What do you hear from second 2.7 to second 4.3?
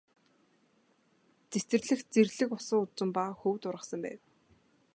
үзэм ба хөвд ургасан байв.